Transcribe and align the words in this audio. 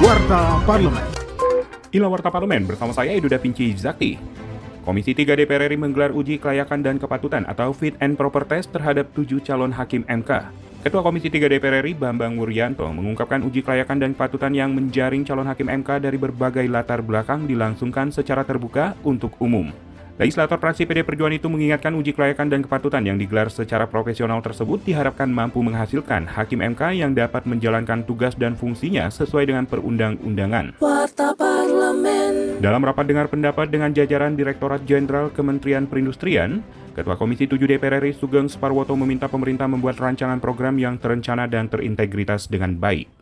Warta 0.00 0.56
Parlemen. 0.64 1.04
Inilah 1.92 2.08
Warta 2.08 2.32
Parlemen 2.32 2.64
bersama 2.64 2.88
saya 2.96 3.12
Edo 3.12 3.28
Da 3.28 3.36
Vinci 3.36 3.68
Zakti. 3.76 4.16
Komisi 4.80 5.12
3 5.12 5.36
DPR 5.36 5.68
RI 5.68 5.76
menggelar 5.76 6.16
uji 6.16 6.40
kelayakan 6.40 6.80
dan 6.80 6.96
kepatutan 6.96 7.44
atau 7.44 7.76
fit 7.76 7.92
and 8.00 8.16
proper 8.16 8.48
test 8.48 8.72
terhadap 8.72 9.12
tujuh 9.12 9.44
calon 9.44 9.68
hakim 9.68 10.00
MK. 10.08 10.48
Ketua 10.80 11.04
Komisi 11.04 11.28
3 11.28 11.52
DPR 11.52 11.84
RI 11.84 11.92
Bambang 11.92 12.40
Wuryanto 12.40 12.88
mengungkapkan 12.88 13.44
uji 13.44 13.60
kelayakan 13.60 14.00
dan 14.00 14.10
kepatutan 14.16 14.56
yang 14.56 14.72
menjaring 14.72 15.20
calon 15.20 15.44
hakim 15.44 15.68
MK 15.68 16.00
dari 16.00 16.16
berbagai 16.16 16.64
latar 16.64 17.04
belakang 17.04 17.44
dilangsungkan 17.44 18.08
secara 18.08 18.40
terbuka 18.40 18.96
untuk 19.04 19.36
umum. 19.36 19.68
Legislator 20.20 20.60
fraksi 20.60 20.84
PD 20.84 21.00
Perjuangan 21.00 21.32
itu 21.32 21.48
mengingatkan 21.48 21.96
uji 21.96 22.12
kelayakan 22.12 22.52
dan 22.52 22.60
kepatutan 22.60 23.00
yang 23.08 23.16
digelar 23.16 23.48
secara 23.48 23.88
profesional 23.88 24.44
tersebut 24.44 24.84
diharapkan 24.84 25.32
mampu 25.32 25.64
menghasilkan 25.64 26.28
hakim 26.28 26.60
MK 26.60 26.92
yang 26.92 27.16
dapat 27.16 27.48
menjalankan 27.48 28.04
tugas 28.04 28.36
dan 28.36 28.52
fungsinya 28.52 29.08
sesuai 29.08 29.48
dengan 29.48 29.64
perundang-undangan. 29.64 30.76
Dalam 32.60 32.80
rapat 32.84 33.08
dengar 33.08 33.32
pendapat 33.32 33.72
dengan 33.72 33.96
jajaran 33.96 34.36
Direktorat 34.36 34.84
Jenderal 34.84 35.32
Kementerian 35.32 35.88
Perindustrian, 35.88 36.60
Ketua 36.92 37.16
Komisi 37.16 37.48
7 37.48 37.56
DPR 37.56 38.04
RI 38.04 38.12
Sugeng 38.12 38.52
Sparwoto 38.52 38.92
meminta 39.00 39.24
pemerintah 39.24 39.72
membuat 39.72 39.96
rancangan 39.96 40.36
program 40.36 40.76
yang 40.76 41.00
terencana 41.00 41.48
dan 41.48 41.72
terintegritas 41.72 42.44
dengan 42.44 42.76
baik. 42.76 43.19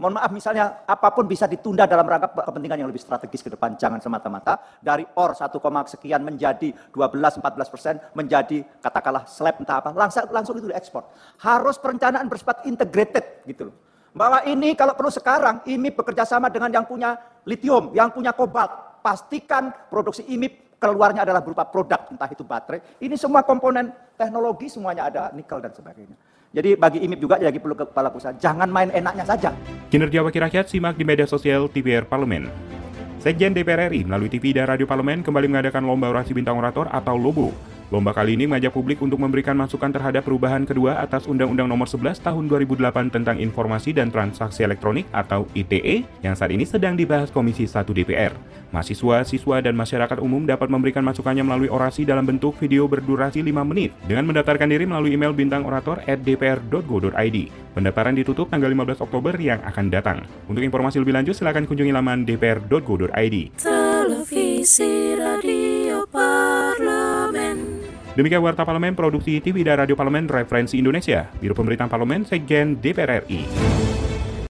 Mohon 0.00 0.16
maaf 0.16 0.32
misalnya 0.32 0.80
apa 0.88 1.12
pun 1.12 1.28
bisa 1.28 1.44
ditunda 1.44 1.84
dalam 1.84 2.08
rangka 2.08 2.32
kepentingan 2.32 2.80
yang 2.80 2.88
lebih 2.88 3.04
strategis 3.04 3.44
ke 3.44 3.52
depan. 3.52 3.76
Jangan 3.76 4.00
semata-mata 4.00 4.80
dari 4.80 5.04
OR 5.04 5.36
1, 5.36 5.52
sekian 5.92 6.24
menjadi 6.24 6.72
12-14 6.88 7.68
persen 7.68 7.94
menjadi 8.16 8.64
katakanlah 8.80 9.28
slab 9.28 9.60
entah 9.60 9.84
apa. 9.84 9.92
Langsung, 9.92 10.24
langsung 10.32 10.56
itu 10.56 10.72
diekspor. 10.72 11.04
Harus 11.44 11.76
perencanaan 11.76 12.24
bersifat 12.32 12.64
integrated 12.64 13.44
gitu 13.44 13.68
loh. 13.68 13.76
Bahwa 14.16 14.40
ini 14.48 14.72
kalau 14.72 14.96
perlu 14.96 15.12
sekarang 15.12 15.68
IMIP 15.68 16.00
bekerja 16.00 16.24
sama 16.24 16.48
dengan 16.48 16.72
yang 16.72 16.88
punya 16.88 17.20
litium, 17.44 17.92
yang 17.92 18.08
punya 18.08 18.32
kobalt. 18.32 19.04
Pastikan 19.04 19.68
produksi 19.92 20.24
IMIP 20.32 20.80
keluarnya 20.80 21.28
adalah 21.28 21.44
berupa 21.44 21.68
produk, 21.68 22.08
entah 22.08 22.28
itu 22.32 22.40
baterai. 22.40 23.04
Ini 23.04 23.20
semua 23.20 23.44
komponen 23.44 23.92
teknologi 24.16 24.72
semuanya 24.72 25.12
ada 25.12 25.28
nikel 25.36 25.60
dan 25.60 25.76
sebagainya. 25.76 26.16
Jadi 26.56 26.74
bagi 26.74 27.04
IMIP 27.04 27.20
juga 27.20 27.36
lagi 27.36 27.60
perlu 27.60 27.76
kepala 27.76 28.08
pusat, 28.08 28.40
jangan 28.40 28.66
main 28.66 28.88
enaknya 28.90 29.28
saja. 29.28 29.52
Kinerja 29.90 30.22
Wakil 30.22 30.46
Rakyat 30.46 30.70
simak 30.70 30.94
di 30.94 31.02
media 31.02 31.26
sosial 31.26 31.66
TVR 31.66 32.06
Parlemen. 32.06 32.46
Sekjen 33.18 33.50
DPR 33.50 33.90
RI 33.90 34.06
melalui 34.06 34.30
TV 34.30 34.54
dan 34.54 34.70
Radio 34.70 34.86
Parlemen 34.86 35.26
kembali 35.26 35.50
mengadakan 35.50 35.82
Lomba 35.82 36.14
Orasi 36.14 36.30
Bintang 36.30 36.62
Orator 36.62 36.86
atau 36.94 37.18
LOBO. 37.18 37.69
Lomba 37.90 38.14
kali 38.14 38.38
ini 38.38 38.46
mengajak 38.46 38.70
publik 38.70 39.02
untuk 39.02 39.18
memberikan 39.18 39.58
masukan 39.58 39.90
terhadap 39.90 40.22
perubahan 40.22 40.62
kedua 40.62 41.02
atas 41.02 41.26
Undang-Undang 41.26 41.66
Nomor 41.66 41.90
11 41.90 42.22
Tahun 42.22 42.46
2008 42.46 43.10
tentang 43.10 43.34
Informasi 43.42 43.90
dan 43.90 44.14
Transaksi 44.14 44.62
Elektronik 44.62 45.10
atau 45.10 45.50
ITE 45.58 46.06
yang 46.22 46.38
saat 46.38 46.54
ini 46.54 46.62
sedang 46.62 46.94
dibahas 46.94 47.34
Komisi 47.34 47.66
1 47.66 47.90
DPR. 47.90 48.30
Mahasiswa, 48.70 49.26
siswa, 49.26 49.58
dan 49.58 49.74
masyarakat 49.74 50.22
umum 50.22 50.46
dapat 50.46 50.70
memberikan 50.70 51.02
masukannya 51.02 51.42
melalui 51.42 51.66
orasi 51.66 52.06
dalam 52.06 52.22
bentuk 52.22 52.54
video 52.62 52.86
berdurasi 52.86 53.42
5 53.42 53.58
menit 53.66 53.90
dengan 54.06 54.22
mendaftarkan 54.30 54.70
diri 54.70 54.86
melalui 54.86 55.18
email 55.18 55.34
bintangorator@dpr.go.id. 55.34 57.38
Pendaftaran 57.74 58.14
ditutup 58.14 58.46
tanggal 58.46 58.70
15 58.70 59.02
Oktober 59.02 59.34
yang 59.42 59.58
akan 59.66 59.90
datang. 59.90 60.22
Untuk 60.46 60.62
informasi 60.62 61.02
lebih 61.02 61.18
lanjut 61.18 61.34
silakan 61.34 61.66
kunjungi 61.66 61.90
laman 61.90 62.22
dpr.go.id. 62.22 63.58
Televisi 63.58 65.18
Radio. 65.18 65.59
Demikian 68.18 68.42
Warta 68.42 68.66
Parlemen 68.66 68.98
Produksi 68.98 69.38
TV 69.38 69.62
dan 69.62 69.86
Radio 69.86 69.94
Parlemen 69.94 70.26
Referensi 70.26 70.82
Indonesia. 70.82 71.30
Biro 71.38 71.54
Pemberitaan 71.54 71.86
Parlemen 71.86 72.26
Sekjen 72.26 72.82
DPR 72.82 73.22
RI 73.22 73.89